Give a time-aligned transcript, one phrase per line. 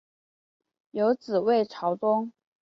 [0.89, 2.31] 有子魏朝琮。